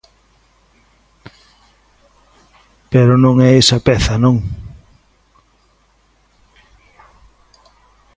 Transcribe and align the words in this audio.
Pero 2.91 3.13
non 3.23 3.35
é 3.47 3.49
esa 3.61 3.77
peza, 3.87 4.15
non. 4.25 4.35